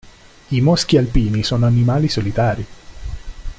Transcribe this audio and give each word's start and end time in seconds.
I 0.47 0.61
moschi 0.61 0.97
alpini 0.97 1.43
sono 1.43 1.67
animali 1.67 2.07
solitari. 2.09 2.65